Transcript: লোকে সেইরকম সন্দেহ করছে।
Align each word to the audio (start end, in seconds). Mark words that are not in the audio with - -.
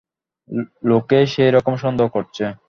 লোকে 0.83 1.19
সেইরকম 1.27 1.73
সন্দেহ 1.75 2.07
করছে। 2.07 2.43